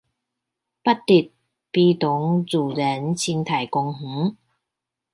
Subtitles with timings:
[0.03, 0.15] 八德埤塘自
[2.75, 4.01] 然生態公園